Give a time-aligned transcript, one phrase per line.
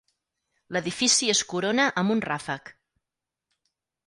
[0.77, 2.73] L'edifici es corona amb un ràfec.